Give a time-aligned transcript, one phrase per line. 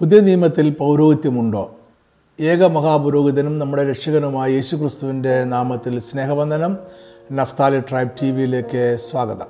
[0.00, 1.74] പുതിയ നിയമത്തിൽ പൗരോഹിത്യമുണ്ടോ?
[2.40, 6.78] ഏക മഹാപുരോഹിതനും നമ്മുടെ രക്ഷകനുമായ യേശുക്രിസ്തുവിന്റെ നാമത്തിൽ സ്നേഹവന്ദനം.
[7.32, 9.46] നഫ്താലി ട്രൈബ് ടി വിയിലേക്ക് സ്വാഗതം.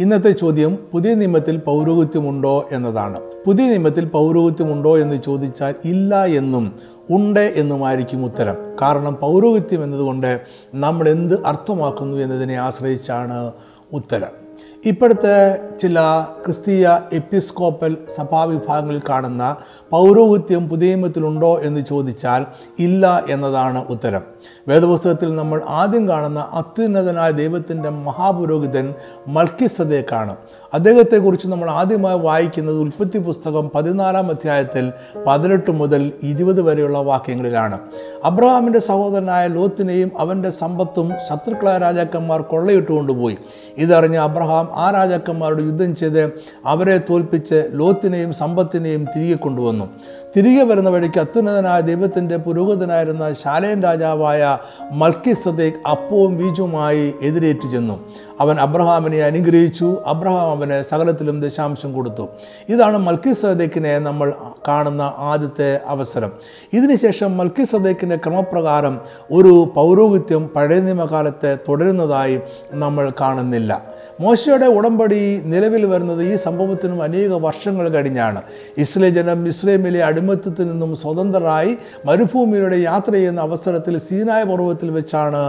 [0.00, 3.20] ഇന്നത്തെ ചോദ്യം പുതിയ നിയമത്തിൽ പൗരോഹിത്യമുണ്ടോ എന്നതാണ്.
[3.46, 6.74] പുതിയ നിയമത്തിൽ പൗരോഹിത്യമുണ്ടോ എന്ന് ചോദിച്ചാൽ ഇല്ല എന്നും
[7.10, 8.56] ഉണ്ട് എന്നുമായിരിക്കും ഉത്തരം.
[8.82, 10.40] കാരണം പൗരോഹിത്യം എന്നതുകൊണ്ട്
[10.74, 13.52] നമ്മൾ എന്ത് അർത്ഥമാക്കുന്നു എന്നതിനെ ആശ്രയിച്ചാണ്
[13.92, 14.39] ഉത്തരം.
[14.86, 15.98] ഇപ്പോഴത്തെ ചില
[16.44, 19.56] ക്രിസ്തീയ എപ്പിസ്കോപ്പൽ സഭാവിഭാഗങ്ങളിൽ കാണുന്ന
[19.90, 22.46] പൗരോഹിത്യം പുതിയമത്തിലുണ്ടോ എന്ന് ചോദിച്ചാൽ
[22.78, 24.22] ഇല്ല എന്നതാണ് ഉത്തരം.
[24.68, 28.94] വേദപുസ്തകത്തിൽ നമ്മൾ ആദ്യം കാണുന്ന അത്യുന്നതനായ ദൈവത്തിന്റെ മഹാപുരോഹിതൻ
[29.28, 30.36] മൽക്കിസദേക്കാണ്.
[30.74, 34.92] അദ്ദേഹത്തെക്കുറിച്ച് നമ്മൾ ആദ്യമായി വായിക്കുന്നത് ഉൽപ്പത്തി പുസ്തകം പതിനാലാം അധ്യായത്തിൽ
[35.26, 37.78] പതിനെട്ട് മുതൽ ഇരുപത് വരെയുള്ള വാക്യങ്ങളിലാണ്.
[38.24, 43.36] അബ്രഹാമിന്റെ സഹോദരനായ ലോത്തിനെയും അവന്റെ സമ്പത്തും ശത്രുക്കളായ രാജാക്കന്മാർ കൊള്ളയിട്ട് കൊണ്ടുപോയി.
[43.78, 46.32] ഇതറിഞ്ഞ് അബ്രഹാം ആ രാജാക്കന്മാരോട് യുദ്ധം ചെയ്ത്
[46.66, 49.88] അവരെ തോൽപ്പിച്ച് ലോത്തിനെയും സമ്പത്തിനെയും തിരികെ കൊണ്ടുവന്നു.
[50.36, 54.58] തിരികെ വരുന്ന വഴിക്ക് അത്യുന്നതനായ ദൈവത്തിന്റെ പുരോഹിതനായിരുന്ന ശാലേൻ രാജാവായ
[54.92, 58.04] മൽക്കി സദേഖ് അപ്പവും വീജുമായി എതിരേറ്റു ചെന്നു.
[58.40, 60.02] അവൻ അബ്രഹാമിനെ അനുഗ്രഹിച്ചു.
[60.06, 62.28] അബ്രഹാം അവന് സകലത്തിലും ദശാംശം കൊടുത്തു.
[62.68, 64.34] ഇതാണ് മൽക്കി സദേക്കിനെ നമ്മൾ
[64.68, 66.32] കാണുന്ന ആദ്യത്തെ അവസരം.
[66.72, 69.00] ഇതിനുശേഷം മൽക്കി സദേക്കിന്റെ ക്രമപ്രകാരം
[69.32, 72.40] ഒരു പൗരോഹിത്യം പഴയ നിയമകാലത്തെ തുടരുന്നതായി
[72.72, 73.99] നമ്മൾ കാണുന്നില്ല.
[74.22, 75.20] മോശയുടെ ഉടമ്പടി
[75.52, 78.40] നിലവിൽ വരുന്നത് ഈ സംഭവത്തിനും അനേക വർഷങ്ങൾ കഴിഞ്ഞാണ്.
[78.84, 81.72] ഇസ്ലേ ജനം ഇസ്ലേമിലെ അടിമത്തത്തിൽ നിന്നും സ്വതന്ത്രരായി
[82.08, 85.42] മരുഭൂമിയിലൂടെ യാത്ര ചെയ്യുന്ന അവസരത്തിൽ സീനായ പർവത്തിൽ വെച്ചാണ്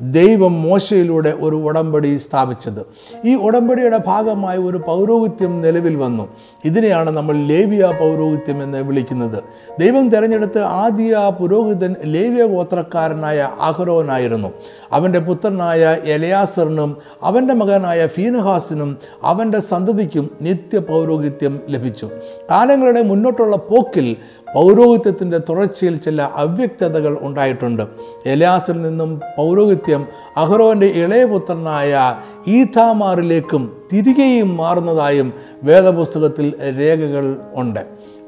[0.00, 2.86] ദൈവം മോശയിലൂടെ ഒരു ഉടമ്പടി സ്ഥാപിച്ചത്.
[3.24, 6.28] ഈ ഉടമ്പടിയുടെ ഭാഗമായി ഒരു പൗരോഹിത്യം നിലവിൽ വന്നു.
[6.64, 9.42] ഇതിനെയാണ് നമ്മൾ ലേവിയ പൗരോഹിത്യം എന്ന് വിളിക്കുന്നത്.
[9.80, 14.48] ദൈവം തിരഞ്ഞെടുത്ത് ആദ്യ പുരോഹിതൻ ലേവിയ ഗോത്രക്കാരനായ അഹ്റോനായിരുന്നു
[14.92, 22.08] അവന്റെ പുത്രനായ എലയാസറിനും അവന്റെ മകനായ ഫീനഹാസിനും അവന്റെ സന്തതിക്കും നിത്യ പൗരോഹിത്യം ലഭിച്ചു.
[22.50, 24.16] കാലങ്ങളുടെ മുന്നോട്ടുള്ള പോക്കിൽ
[24.54, 27.82] പൗരോഹിത്യത്തിന്റെ തുടർച്ചയിൽ ചില അവ്യക്തതകൾ ഉണ്ടായിട്ടുണ്ട്.
[28.26, 32.14] എലിയാസിൽ നിന്നും പൗരോഹിത്യം അഹ്റോന്റെ ഇളയപുത്രനായ
[32.46, 35.32] ഈഥാമാറിലേക്കും തിരികെയും മാറുന്നതായും
[35.62, 37.80] വേദപുസ്തകത്തിൽ രേഖകൾ ഉണ്ട്.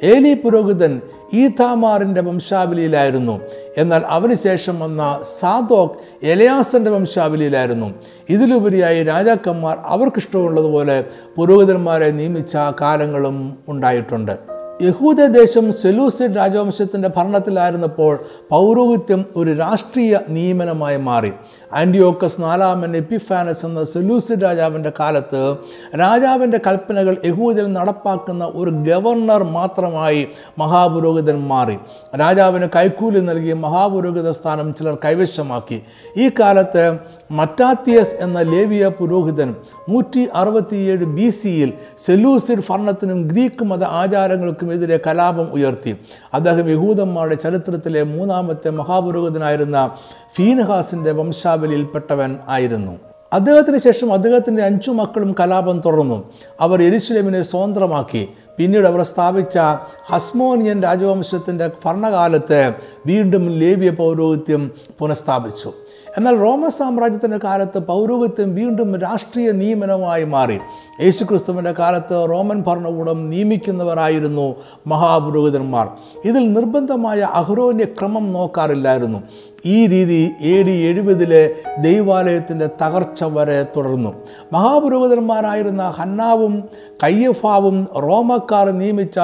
[0.02, 1.00] ഏലി പുരോഹിതൻ
[1.34, 3.40] ഈഥാമാറിന്റെ വംശാവലിയിലായിരുന്നു.
[3.76, 5.90] എന്നാൽ അവനുശേഷം വന്ന സാദോക്
[6.22, 7.94] എലയാസന്റെ വംശാവലിയിലായിരുന്നു.
[8.28, 11.04] ഇതിലുപരിയായി രാജാക്കന്മാർ അവർക്കിഷ്ടമുള്ളതുപോലെ
[11.36, 14.61] പുരോഹിതന്മാരെ നിയമിച്ച കാലങ്ങളും ഉണ്ടായിട്ടുണ്ട്.
[14.80, 18.18] യഹൂദദേശം സെലൂസിഡ് രാജവംശത്തിന്റെ ഭരണത്തിലായിരുന്നപ്പോൾ
[18.50, 21.32] പൗരോഹിത്യം ഒരു രാഷ്ട്രീയ നിയമനമായി മാറി.
[21.74, 25.56] ആന്റിയോക്കസ് നാലാമൻ എപ്പിഫാനസ് എന്ന സെലൂസിഡ് രാജാവിന്റെ കാലത്ത്
[26.00, 30.28] രാജാവിന്റെ കൽപ്പനകൾ യഹൂദിൽ നടപ്പാക്കുന്ന ഒരു ഗവർണർ മാത്രമായി
[30.58, 31.78] മഹാപുരോഹിതൻ മാറി.
[32.20, 35.82] രാജാവിന് കൈക്കൂലി നൽകി മഹാപുരോഹിത സ്ഥാനം ചിലർ കൈവശമാക്കി.
[36.16, 36.98] ഈ കാലത്ത്
[37.30, 39.54] മറ്റാത്തിയസ് എന്ന ലേവിയ പുരോഹിതൻ
[39.88, 45.96] നൂറ്റി അറുപത്തിയേഴ് ബി സിയിൽ സെലൂസിഡ് ഭരണത്തിനും ഗ്രീക്ക് മത ആചാരങ്ങൾക്കുമെതിരെ കലാപം ഉയർത്തി.
[46.34, 49.90] അദ്ദേഹം യഹൂദന്മാരുടെ ചരിത്രത്തിലെ മൂന്നാമത്തെ മഹാപുരോഹിതനായിരുന്ന
[50.36, 52.92] ഫീനഹാസിന്റെ വംശാവലിയിൽപ്പെട്ടവൻ ആയിരുന്നു.
[53.32, 56.32] അദ്ദേഹത്തിന് ശേഷം അദ്ദേഹത്തിന്റെ അഞ്ചു മക്കളും കലാപം തുടർന്നു.
[56.60, 58.28] അവർ എരിശിലേമിനെ സ്വതന്ത്രമാക്കി.
[58.56, 59.58] പിന്നീട് അവർ സ്ഥാപിച്ച
[60.06, 62.72] ഹസ്മോനിയൻ രാജവംശത്തിന്റെ ഭരണകാലത്ത്
[63.06, 65.72] വീണ്ടും ലേവ്യ പൗരോഹിത്യം പുനഃസ്ഥാപിച്ചു.
[66.16, 70.58] എന്നാൽ റോമൻ സാമ്രാജ്യത്തിന്റെ കാലത്ത് പൗരോഹിത്യം വീണ്ടും രാഷ്ട്രീയ നിയമനമായി മാറി.
[71.02, 74.54] യേശുക്രിസ്തുവിന്റെ കാലത്ത് റോമൻ ഭരണകൂടം നിയമിക്കുന്നവരായിരുന്നു
[74.86, 75.88] മഹാപുരോഹിതന്മാർ.
[76.24, 79.18] ഇതിൽ നിർബന്ധമായ അഹ്റോന്യ ക്രമം നോക്കാറില്ലായിരുന്നു.
[79.66, 84.14] ഈ രീതി എ ഡി എഴുപതിലെ ദൈവാലയത്തിന്റെ തകർച്ച വരെ തുടർന്നു.
[84.52, 86.64] മഹാപുരോഹിതന്മാരായിരുന്ന ഹന്നാവും
[87.02, 89.18] കയ്യഫാവും റോമക്കാർ നിയമിച്ച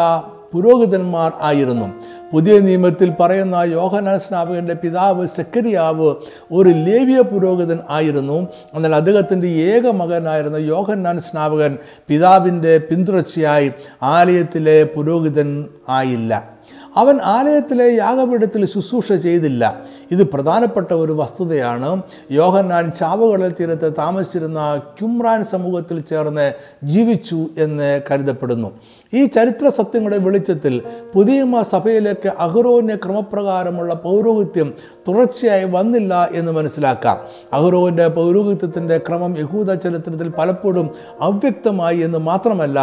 [0.52, 1.92] പുരോഹിതന്മാർ ആയിരുന്നു.
[2.32, 6.14] പുതിയ നിയമത്തിൽ പറയുന്ന യോഹനാൻ സ്നാപകന്റെ പിതാവ് സെക്കരിയാവ്
[6.52, 8.48] ഒരു ലേവ്യ പുരോഹിതൻ ആയിരുന്നു.
[8.74, 11.78] എന്നാൽ അദ്ദേഹത്തിന്റെ ഏക മകനായിരുന്ന യോഹന്നാൻ സ്നാപകൻ.
[12.08, 13.72] പിതാവിന്റെ പിന്തുടർച്ചയായി
[14.02, 16.50] ആലയത്തിലെ പുരോഹിതൻ ആയില്ല.
[16.96, 19.82] അവൻ ആലയത്തിലെ യാഗപീഠത്തിൽ ശുശ്രൂഷ ചെയ്തില്ല.
[20.10, 22.02] ഇത് പ്രധാനപ്പെട്ട ഒരു വസ്തുതയാണ്.
[22.30, 26.52] യോഹന്നാൻ ചാവുകടൽ തീരത്ത് താമസിച്ചിരുന്ന ക്യുമ്രാൻ സമൂഹത്തിൽ ചേർന്ന്
[26.86, 28.70] ജീവിച്ചു എന്ന് കരുതപ്പെടുന്നു.
[29.14, 30.82] ഈ ചരിത്ര സത്യങ്ങളുടെ വെളിച്ചത്തിൽ
[31.14, 34.74] പുതിയ സഭയിലേക്ക് അഹ്റോവിന്റെ ക്രമപ്രകാരമുള്ള പൗരോഹിത്യം
[35.08, 37.18] തുടർച്ചയായി വന്നില്ല എന്ന് മനസ്സിലാക്കാം.
[37.52, 40.90] അഹ്റോവിന്റെ പൗരോഹിത്യത്തിന്റെ ക്രമം യഹൂദ ചരിത്രത്തിൽ പലപ്പോഴും
[41.20, 42.78] അവ്യക്തമായി എന്ന് മാത്രമല്ല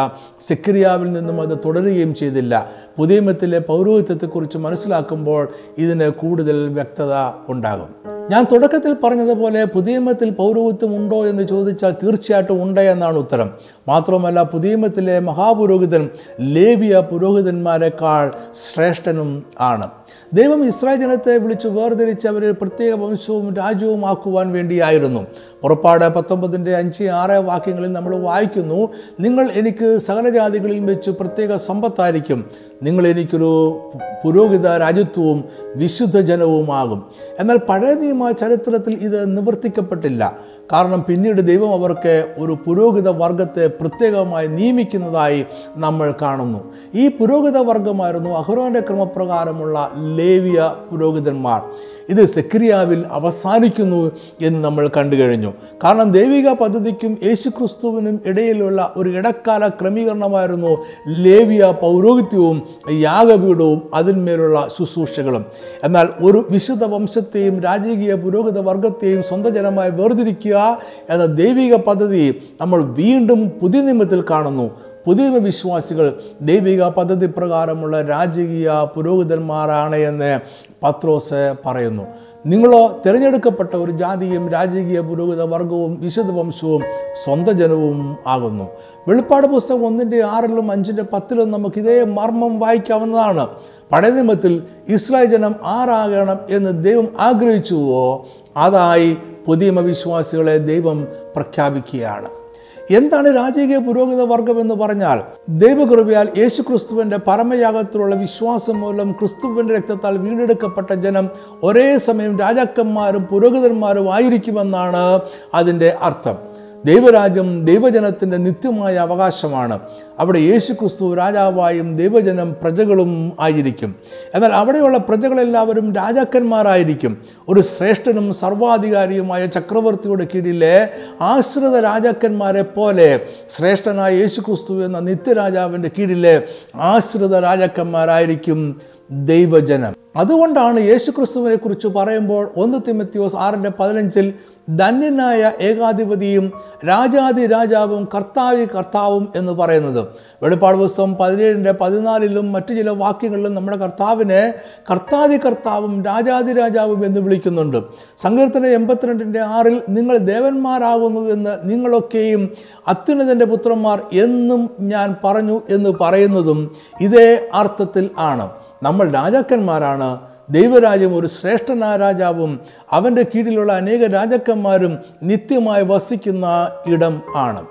[0.48, 2.70] സിക്രിയാവിൽ നിന്നും അത് തുടരുകയും ചെയ്തില്ല.
[2.98, 5.48] പുതിയമത്തിലെ പൗരോഹിത്യത്തെക്കുറിച്ച് മനസ്സിലാക്കുമ്പോൾ
[5.78, 7.15] ഇതിന് കൂടുതൽ വ്യക്തത
[7.50, 7.90] ഉണ്ടാകും.
[8.32, 13.50] ഞാൻ തുടക്കത്തിൽ പറഞ്ഞതുപോലെ പുതിയമത്തിൽ പൗരോഹിത്യം ഉണ്ടോ എന്ന് ചോദിച്ചാൽ തീർച്ചയായിട്ടും ഉണ്ട് എന്നാണ് ഉത്തരം.
[13.88, 16.10] മാത്രമല്ല പുതിയമത്തിലെ മഹാപുരോഹിതൻ
[16.42, 19.90] ലേവിയ പുരോഹിതന്മാരെക്കാൾ ശ്രേഷ്ഠനും ആണ്.
[20.34, 25.28] ദൈവം ഇസ്രായേൽ ജനത്തെ വിളിച്ച് വേർതിരിച്ച് അവരെ പ്രത്യേക വംശവും രാജ്യവും ആക്കുവാൻ വേണ്ടിയായിരുന്നു.
[25.62, 28.90] പുറപ്പാട് പത്തൊമ്പതിന്റെ അഞ്ച് ആറ് വാക്യങ്ങളിൽ നമ്മൾ വായിക്കുന്നു
[29.20, 32.46] നിങ്ങൾ എനിക്ക് സകലജാതികളിൽ വെച്ച് പ്രത്യേക സമ്പത്തായിരിക്കും.
[32.84, 33.82] നിങ്ങൾ എനിക്കൊരു
[34.26, 35.44] പുരോഹിത രാജ്യത്വവും
[35.76, 37.04] വിശുദ്ധ ജനവുമാകും.
[37.40, 40.38] എന്നാൽ പഴയ നിയമ ചരിത്രത്തിൽ ഇത് നിവർത്തിക്കപ്പെട്ടില്ല.
[40.74, 45.46] കാരണം പിന്നീട് ദൈവം അവർക്ക് ഒരു പുരോഹിത വർഗത്തെ പ്രത്യേകമായി നിയമിക്കുന്നതായി
[45.78, 46.74] നമ്മൾ കാണുന്നു.
[46.96, 51.62] ഈ പുരോഹിത വർഗമായിരുന്നു അഹ്റോന്റെ ക്രമപ്രകാരമുള്ള ലേവിയ പുരോഹിതന്മാർ.
[52.10, 54.12] ഇത് സെക്രിയാവിൽ അവസാനിക്കുന്നു
[54.42, 55.54] എന്ന് നമ്മൾ കണ്ടു കഴിഞ്ഞു.
[55.84, 62.62] കാരണം ദൈവിക പദ്ധതിക്കും യേശുക്രിസ്തുവിനും ഇടയിലുള്ള ഒരു ഇടക്കാല ക്രമീകരണമായിരുന്നു ലേവിയ പൗരോഹിത്യവും
[62.92, 65.46] യാഗപീഠവും അതിന്മേലുള്ള ശുശ്രൂഷകളും.
[65.84, 70.78] എന്നാൽ ഒരു വിശുദ്ധ വംശത്തെയും രാജകീയ പുരോഹിത വർഗത്തെയും സ്വന്തം ജനമായി വേർതിരിക്കുക
[71.10, 74.72] എന്ന ദൈവിക പദ്ധതി നമ്മൾ വീണ്ടും പുതിയ നിയമത്തിൽ കാണുന്നു.
[75.06, 80.40] പുതിയ വിശ്വാസികൾ ദൈവിക പദ്ധതി പ്രകാരമുള്ള രാജകീയ പുരോഹിതന്മാരാണ് എന്ന്
[80.84, 82.04] പത്രോസ് പറയുന്നു.
[82.46, 86.82] നിങ്ങളോ തിരഞ്ഞെടുക്കപ്പെട്ട ഒരു ജാതിയും രാജകീയ പുരോഹിത വർഗവും വിശുദ്ധ വംശവും
[87.24, 88.64] സ്വന്തം ജനവും ആകുന്നു.
[89.08, 93.48] വെളിപ്പാട് പുസ്തകം ഒന്നിന്റെ ആറിലും അഞ്ചിന്റെ പത്തിലും നമുക്ക് ഇതേ മർമ്മം വായിക്കാവുന്നതാണ്.
[93.92, 98.26] പഴയ നിയമത്തിൽ ഇസ്രായേൽ ജനം ആരാകണം എന്ന് ദൈവം ആഗ്രഹിച്ചുവോ?
[98.58, 102.45] അതായി പുതിയ വിശ്വാസികളെ ദൈവം പ്രഖ്യാപിക്കുകയാണ്.
[102.92, 110.94] എന്താണ് രാജകീയ പുരോഹിത വർഗം എന്ന് പറഞ്ഞാൽ ദൈവകൃപയാൽ യേശു ക്രിസ്തുവിന്റെ പരമയാഗത്തിലുള്ള വിശ്വാസം മൂലം ക്രിസ്തുവിന്റെ രക്തത്താൽ വീണ്ടെടുക്കപ്പെട്ട
[110.94, 111.30] ജനം
[111.64, 115.20] ഒരേ സമയം രാജാക്കന്മാരും പുരോഹിതന്മാരും ആയിരിക്കുമെന്നാണ്
[115.54, 116.55] അതിന്റെ അർത്ഥം.
[116.86, 119.80] ദൈവരാജ്യം ദൈവജനത്തിന്റെ നിത്യമായ അവകാശമാണ്.
[120.20, 123.96] അവിടെ യേശു ക്രിസ്തു രാജാവായും ദൈവജനം പ്രജകളും ആയിരിക്കും.
[124.36, 127.18] എന്നാൽ അവിടെയുള്ള പ്രജകളെല്ലാവരും രാജാക്കന്മാരായിരിക്കും.
[127.50, 130.90] ഒരു ശ്രേഷ്ഠനും സർവാധികാരിയുമായ ചക്രവർത്തിയുടെ കീഴിലെ
[131.22, 133.20] ആശ്രിത രാജാക്കന്മാരെ പോലെ
[133.58, 136.44] ശ്രേഷ്ഠനായ യേശു ക്രിസ്തു എന്ന നിത്യരാജാവിന്റെ കീഴിലെ
[136.76, 139.96] ആശ്രിത രാജാക്കന്മാരായിരിക്കും ദൈവജനം.
[140.16, 144.34] അതുകൊണ്ടാണ് യേശു ക്രിസ്തുവിനെ കുറിച്ച് പറയുമ്പോൾ ഒന്ന് തിമത്യോസ് ആറിന്റെ പതിനഞ്ചിൽ
[144.70, 146.52] ധന്യനായ ഏകാധിപതിയും
[146.90, 150.08] രാജാതി രാജാവും കർത്താവി കർത്താവും എന്ന് പറയുന്നത്.
[150.44, 154.54] വെളിപ്പാട് പുസ്തകം പതിനേഴിന്റെ പതിനാലിലും മറ്റു ചില വാക്യങ്ങളിലും നമ്മുടെ കർത്താവിനെ
[154.92, 157.78] കർത്താതി കർത്താവും രാജാതി രാജാവും എന്ന് വിളിക്കുന്നുണ്ട്.
[158.18, 162.50] സങ്കീർത്തന എൺപത്തിരണ്ടിന്റെ ആറിൽ നിങ്ങൾ ദേവന്മാരാകുന്നു എന്ന് നിങ്ങളൊക്കെയും
[162.88, 168.50] അത്യുന്നതന്റെ പുത്രന്മാർ എന്നും ഞാൻ പറഞ്ഞു എന്ന് പറയുന്നതും ഇതേ അർത്ഥത്തിൽ ആണ്.
[168.86, 170.10] നമ്മൾ രാജാക്കന്മാരാണ്.
[170.50, 172.60] ദൈവരാജ്യം ഒരു ശ്രേഷ്ഠനായ രാജാവും.
[172.92, 177.66] അവന്റെ കീഴിലുള്ള അനേക രാജാക്കന്മാരും നിത്യമായി വസിക്കുന്ന ഇടം ആണ്.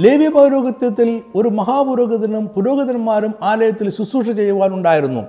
[0.00, 5.20] ലേവ്യ പൗരോഹിത്യത്തിൽ ഒരു മഹാപുരോഹിതനും പുരോഹിതന്മാരും ആലയത്തിൽ ശുശ്രൂഷ ചെയ്യുവാനുണ്ടായിരുന്നു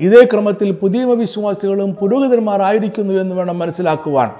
[0.00, 4.30] ഇതേ ക്രമത്തിൽ പുതിയ വിശ്വാസികളും പുരോഹിതന്മാരായിരിക്കുന്നു എന്ന് വേണം മനസ്സിലാക്കുവാൻ.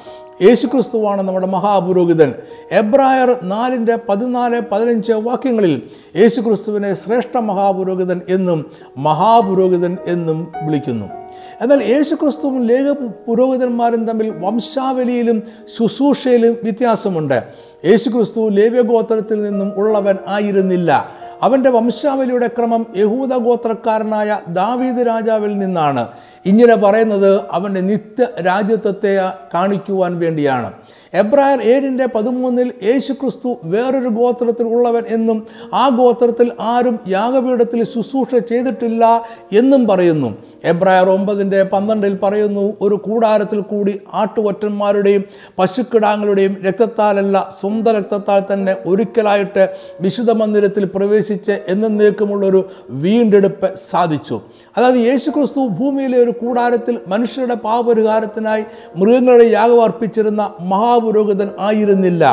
[0.43, 2.35] യേശുക്രിസ്തുവാണ് നമ്മുടെ മഹാപുരോഹിതൻ.
[2.73, 5.83] എബ്രായർ നാലിന്റെ പതിനാല് പതിനഞ്ച് വാക്യങ്ങളിൽ
[6.17, 8.67] യേശുക്രിസ്തുവിനെ ശ്രേഷ്ഠ മഹാപുരോഹിതൻ എന്നും
[8.97, 11.25] മഹാപുരോഹിതൻ എന്നും വിളിക്കുന്നു.
[11.61, 12.93] എന്നാൽ യേശുക്രിസ്തുവും ലേഖ
[13.26, 15.43] പുരോഹിതന്മാരും തമ്മിൽ വംശാവലിയിലും
[15.79, 17.43] ശുശ്രൂഷയിലും വ്യത്യാസമുണ്ട്.
[17.85, 21.11] യേശുക്രിസ്തു ലേവ്യഗോത്രത്തിൽ നിന്നും ഉള്ളവൻ ആയിരുന്നില്ല.
[21.43, 26.08] അവന്റെ വംശാവലിയുടെ ക്രമം യഹൂദ ഗോത്രക്കാരനായ ദാവീദ് രാജാവിൽ നിന്നാണ്.
[26.47, 30.73] ഇങ്ങനെ പറയുന്നത് അവന്റെ നിത്യ രാജ്യത്വത്തെ കാണിക്കുവാൻ വേണ്ടിയാണ്.
[31.14, 39.23] എബ്രായർ ഏഴിന്റെ പതിമൂന്നിൽ യേശു ക്രിസ്തു വേറൊരു ഗോത്രത്തിൽ ഉള്ളവൻ എന്നും ആ ഗോത്രത്തിൽ ആരും യാഗപീഠത്തിൽ ശുശ്രൂഷ ചെയ്തിട്ടില്ല
[39.53, 40.37] എന്നും പറയുന്നു.
[40.67, 45.25] എബ്രായർ ഒമ്പതിന്റെ പന്ത്രണ്ടിൽ പറയുന്നു ഒരു കൂടാരത്തിൽ കൂടി ആട്ടുകൊറ്റന്മാരുടെയും
[45.59, 49.69] പശുക്കിടാങ്ങളുടെയും രക്തത്താലല്ല സ്വന്തം രക്തത്താൽ തന്നെ ഒരിക്കലായിട്ട്
[50.01, 54.41] വിശുദ്ധ മന്ദിരത്തിൽ പ്രവേശിച്ച് എന്നേക്കുമുള്ളൊരു വീണ്ടെടുപ്പ് സാധിച്ചു.
[54.77, 58.65] അതായത് യേശു ക്രിസ്തു ഭൂമിയിലെ ഒരു കൂടാരത്തിൽ മനുഷ്യരുടെ പാപപരിഹാരത്തിനായി
[58.96, 62.25] മൃഗങ്ങളുടെ യാഗം അർപ്പിച്ചിരുന്ന മഹാപുരോഹിതൻ ആയിരുന്നില്ല.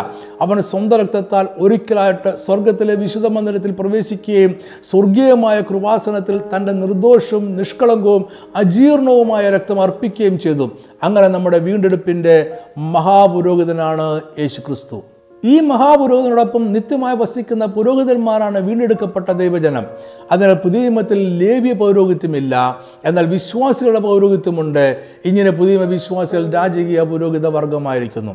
[0.41, 4.55] അവൻ സ്വന്തം രക്തത്താൽ ഒരിക്കലായിട്ട് സ്വർഗത്തിലെ വിശുദ്ധ മന്ദിരത്തിൽ പ്രവേശിക്കുകയും
[4.89, 8.22] സ്വർഗീയമായ കൃപാസനത്തിൽ തന്റെ നിർദോഷവും നിഷ്കളങ്കവും
[8.55, 10.71] അജീർണവുമായ രക്തം അർപ്പിക്കുകയും ചെയ്തു.
[11.03, 15.01] അങ്ങനെ നമ്മുടെ വീണ്ടെടുപ്പിന്റെ മഹാപുരോഹിതനാണ് യേശു ക്രിസ്തു
[15.45, 19.83] ഈ മഹാപുരോഹിതനോടൊപ്പം നിത്യമായി വസിക്കുന്ന പുരോഹിതന്മാരാണ് വീണ്ടെടുക്കപ്പെട്ട ദൈവജനം.
[20.31, 22.79] അതിനാൽ പുതിയ നിയമത്തിൽ ലേവ്യ പൗരോഹിത്യമില്ല.
[23.05, 25.03] എന്നാൽ വിശ്വാസികളുടെ പൗരോഹിത്യമുണ്ട്.
[25.25, 28.31] ഇങ്ങനെ പുതിയ വിശ്വാസികൾ രാജകീയ പുരോഹിത വർഗമായിരിക്കുന്നു.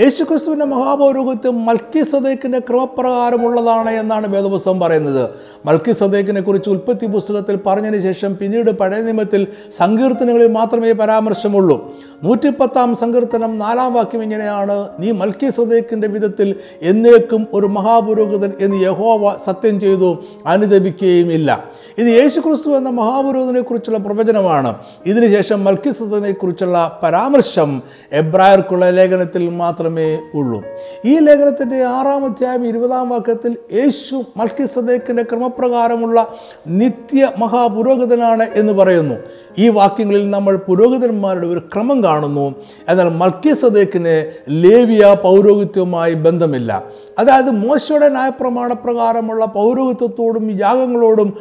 [0.00, 5.30] യേശുക്രിസ്തുവിന്റെ മഹാപൗരോഹിത്യം മൽക്കി സദേക്കിന്റെ ക്രമപ്രകാരമുള്ളതാണ് എന്നാണ് വേദപുസ്തകം പറയുന്നത്.
[5.64, 11.90] മൽക്കി സദേക്കിനെ കുറിച്ച് ഉൽപ്പത്തി പുസ്തകത്തിൽ പറഞ്ഞതിന് ശേഷം പിന്നീട് പഴയ നിയമത്തിൽ സങ്കീർത്തനങ്ങളിൽ മാത്രമേ പരാമർശമുള്ളൂ.
[12.22, 19.80] നൂറ്റിപ്പത്താം സങ്കീർത്തനം നാലാം വാക്യം ഇങ്ങനെയാണ് നീ മൽക്കി സദേക്കിന്റെ വിധത്തിൽ എന്നേക്കും ഒരു മഹാപുരോഹിതൻ എന്ന് യഹോവ സത്യം
[19.80, 21.64] ചെയ്തു അനുദപിക്കുകയുമില്ല
[21.98, 24.74] ഇത് യേശു ക്രിസ്തു എന്ന മഹാപുരോഹിതനെ കുറിച്ചുള്ള പ്രവചനമാണ്.
[25.06, 30.62] ഇതിനുശേഷം മൽക്കിസ്തനെ കുറിച്ചുള്ള പരാമർശം എബ്രായർക്കുള്ള ലേഖനത്തിൽ മാത്രമേ ഉള്ളൂ.
[31.04, 36.34] ഈ ലേഖനത്തിന്റെ ആറാം അധ്യായം ഇരുപതാം വാക്യത്തിൽ യേശു മൽക്കിസദേക്കിന്റെ ക്രമപ്രകാരമുള്ള
[36.66, 39.14] നിത്യ മഹാപുരോഹിതനാണ് എന്ന് പറയുന്നു.
[39.58, 42.54] ഈ വാക്യങ്ങളിൽ നമ്മൾ പുരോഹിതന്മാരുടെ ഒരു ക്രമം കാണുന്നു.
[42.88, 46.82] എന്നാൽ മൽക്കിസദേക്കിന് ലേവിയ പൗരോഹിത്യവുമായി ബന്ധമില്ല.
[47.18, 51.34] അതായത് മോശയുടെ നയപ്രമാണ പ്രകാരമുള്ള പൗരോഹിത്യത്തോടും യാഗങ്ങളോടും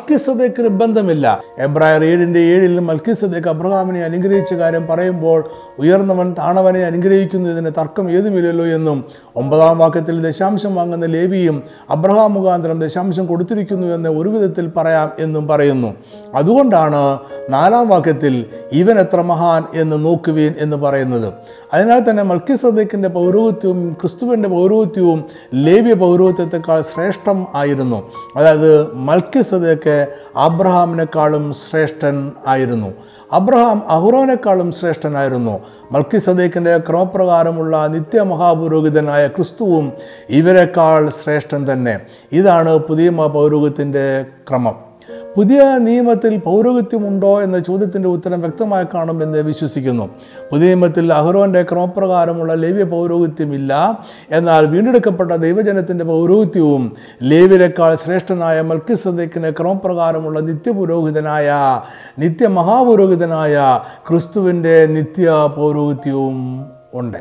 [0.00, 1.26] മൽക്കിസദേക്കിന് ബന്ധമില്ല.
[1.58, 5.40] എബ്രായർ ഏഴിന്റെ ഏഴിൽ മൽക്കിസതയ്ക്ക് അബ്രഹാമിനെ അനുഗ്രഹിച്ച കാര്യം പറയുമ്പോൾ
[5.78, 8.98] ഉയർന്നവൻ താണവനെ അനുഗ്രഹിക്കുന്നതിന് തർക്കം ഏതുമില്ലല്ലോ എന്നും
[9.36, 15.94] ഒമ്പതാം വാക്യത്തിൽ ദശാംശം വാങ്ങുന്ന ലേവിയും അബ്രഹാം മുഖാന്തരം ദശാംശം കൊടുത്തിരിക്കുന്നു എന്ന് ഒരു വിധത്തിൽ പറയാം എന്നും പറയുന്നു.
[16.34, 17.02] അതുകൊണ്ടാണ്
[17.50, 21.32] നാലാം വാക്യത്തിൽ ഇവൻ എത്ര മഹാൻ എന്ന് നോക്കുവീൻ എന്ന് പറയുന്നത്.
[21.74, 28.10] അതിനാൽ തന്നെ മൽക്കിസദേക്കിന്റെ പൗരോഹിത്യവും ക്രിസ്തുവിന്റെ പൗരോഹിത്യവും ലേവ്യ പൗരോഹിത്യത്തെക്കാൾ ശ്രേഷ്ഠം ആയിരുന്നു.
[28.36, 32.94] അതായത് മൽക്കി മൽക്കിസദേക്ക് അബ്രഹാമിനേക്കാളും ശ്രേഷ്ഠൻ ആയിരുന്നു.
[33.32, 35.60] അബ്രഹാം അഹുറോനേക്കാളും ശ്രേഷ്ഠനായിരുന്നു
[35.92, 39.92] മൽക്കി സദീഖിന്റെ ക്രമപ്രകാരമുള്ള നിത്യമഹാപുരോഹിതനായ ക്രിസ്തുവും
[40.30, 42.00] ഇവരെക്കാൾ ശ്രേഷ്ഠൻ തന്നെ.
[42.32, 44.89] ഇതാണ് പുതിയ പൗരോഹിത്യത്തിന്റെ ക്രമം.
[45.36, 50.08] പുതിയ നിയമത്തിൽ പൗരോഹിത്യമുണ്ടോ എന്ന ചോദ്യത്തിന്റെ ഉത്തരം വ്യക്തമായി കാണുമെന്ന് വിശ്വസിക്കുന്നു.
[50.50, 53.98] പുതിയ നിയമത്തിൽ അഹ്റോന്റെ ക്രമപ്രകാരമുള്ള ലേവ്യ പൗരോഹിത്യമില്ല.
[54.30, 61.80] എന്നാൽ വീണ്ടെടുക്കപ്പെട്ട ദൈവജനത്തിന്റെ പൗരോഹിത്യവും ലേവ്യരെക്കാൾ ശ്രേഷ്ഠനായ മൽക്കിസദേക്കിന് ക്രമപ്രകാരമുള്ള നിത്യപുരോഹിതനായ
[62.18, 67.18] നിത്യമഹാപുരോഹിതനായ ക്രിസ്തുവിന്റെ നിത്യ പൗരോഹിത്യവും ഉണ്ട്.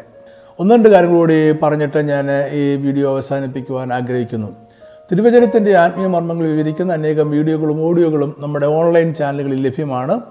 [0.60, 4.69] ഒന്ന് രണ്ട് കാര്യങ്ങളോട് പറഞ്ഞിട്ട് ഞാൻ ഈ വീഡിയോ അവസാനിപ്പിക്കുവാൻ ആഗ്രഹിക്കുന്നു.
[5.12, 10.22] തിരുവചനത്തിന്റെ ആത്മീയ മർമ്മങ്ങൾ വിവരിക്കുന്ന അനേകം വീഡിയോകളും ഓഡിയോകളും നമ്മുടെ ഓൺലൈൻ ചാനലുകളിൽ ലഭ്യമാണ്.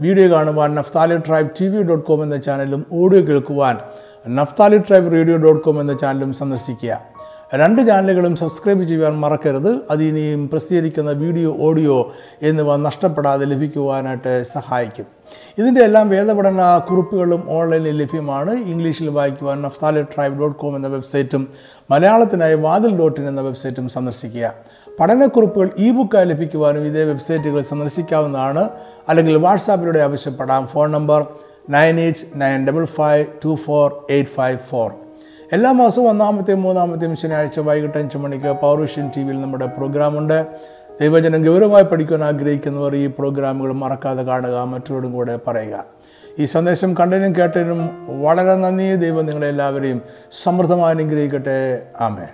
[0.00, 3.76] വീഡിയോ കാണുവാൻ Naphtali tribe T V dot com എന്ന ചാനലും ഓഡിയോ കേൾക്കുവാൻ
[4.38, 7.00] Naphtali tribe radio dot com എന്ന ചാനലും സന്ദർശിക്കുക.
[7.54, 9.70] രണ്ട് ചാനലുകളും സബ്സ്ക്രൈബ് ചെയ്യാൻ മറക്കരുത്.
[9.90, 15.06] അത് ഇനിയും പ്രസിദ്ധീകരിക്കുന്ന വീഡിയോ ഓഡിയോ എന്നിവ നഷ്ടപ്പെടാതെ ലഭിക്കുവാനായിട്ട് സഹായിക്കും.
[15.58, 18.52] ഇതിന്റെ എല്ലാം വേദപഠന കുറിപ്പുകളും ഓൺലൈനിൽ ലഭ്യമാണ്.
[18.72, 21.48] ഇംഗ്ലീഷിൽ വായിക്കുവാൻ നഫ്താലി ട്രൈബ് ഡോട്ട് കോം എന്ന വെബ്സൈറ്റും
[21.90, 24.54] മലയാളത്തിനായി വാതിൽ ഡോട്ട് ഇൻ എന്ന വെബ്സൈറ്റും സന്ദർശിക്കുക.
[25.00, 28.68] പഠനക്കുറിപ്പുകൾ ഇ ബുക്കായി ലഭിക്കുവാനും ഇതേ വെബ്സൈറ്റുകൾ സന്ദർശിക്കാവുന്നതാണ്.
[29.08, 30.66] അല്ലെങ്കിൽ വാട്സാപ്പിലൂടെ ആവശ്യപ്പെടാം.
[30.66, 31.26] Phone number
[31.70, 34.92] nine eight nine double five two four eight five four.
[35.52, 40.46] എല്ലാ മാസവും ഒന്നാമത്തെയും മൂന്നാമത്തെയും ശനിയാഴ്ച വൈകിട്ട് അഞ്ച് മണിക്ക് പൗർവിഷ്യൻ ടി വിയിൽ നമ്മുടെ പ്രോഗ്രാമുണ്ട്
[41.00, 44.62] ദൈവജനം ഗൗരവമായി പഠിക്കുവാൻ ആഗ്രഹിക്കുന്നവർ ഈ പ്രോഗ്രാമുകൾ മറക്കാതെ കാണുക.
[44.62, 45.84] മറ്റുള്ളവരും കൂടെ പറയുക.
[46.38, 48.96] ഈ സന്ദേശം കണ്ടതിനും കേട്ടതിനും വളരെ നന്ദി.
[48.96, 50.02] ദൈവം നിങ്ങളെല്ലാവരെയും
[50.42, 51.82] സമൃദ്ധമായി അനുഗ്രഹിക്കട്ടെ.
[52.00, 52.26] ആമേ